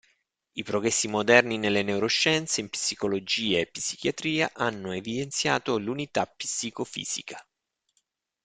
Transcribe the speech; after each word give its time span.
I 0.55 0.63
progressi 0.63 1.07
moderni 1.07 1.59
nelle 1.59 1.83
neuroscienze, 1.83 2.59
in 2.59 2.69
psicologia 2.69 3.59
e 3.59 3.67
psichiatria 3.69 4.49
hanno 4.51 4.93
evidenziato 4.93 5.77
l'unità 5.77 6.25
psicofisica. 6.25 7.47